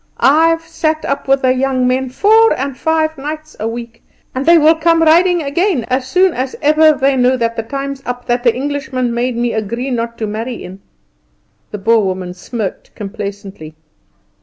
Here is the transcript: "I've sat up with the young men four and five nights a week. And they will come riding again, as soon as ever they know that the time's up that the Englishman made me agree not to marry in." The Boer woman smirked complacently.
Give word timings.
"I've 0.17 0.63
sat 0.63 1.05
up 1.05 1.27
with 1.27 1.43
the 1.43 1.53
young 1.53 1.87
men 1.87 2.09
four 2.09 2.53
and 2.53 2.75
five 2.75 3.19
nights 3.19 3.55
a 3.59 3.67
week. 3.67 4.01
And 4.33 4.47
they 4.47 4.57
will 4.57 4.73
come 4.73 5.03
riding 5.03 5.43
again, 5.43 5.83
as 5.91 6.07
soon 6.07 6.33
as 6.33 6.55
ever 6.59 6.91
they 6.93 7.15
know 7.15 7.37
that 7.37 7.55
the 7.55 7.61
time's 7.61 8.01
up 8.03 8.25
that 8.25 8.41
the 8.43 8.55
Englishman 8.55 9.13
made 9.13 9.37
me 9.37 9.53
agree 9.53 9.91
not 9.91 10.17
to 10.17 10.25
marry 10.25 10.55
in." 10.55 10.79
The 11.69 11.77
Boer 11.77 12.03
woman 12.03 12.33
smirked 12.33 12.95
complacently. 12.95 13.75